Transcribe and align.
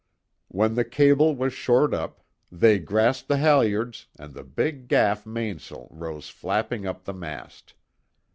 When 0.47 0.73
the 0.73 0.83
cable 0.83 1.35
was 1.35 1.53
short 1.53 1.93
up, 1.93 2.23
they 2.51 2.79
grasped 2.79 3.27
the 3.27 3.37
halyards 3.37 4.07
and 4.17 4.33
the 4.33 4.43
big 4.43 4.87
gaff 4.87 5.27
mainsail 5.27 5.89
rose 5.91 6.27
flapping 6.27 6.87
up 6.87 7.03
the 7.03 7.13
mast. 7.13 7.75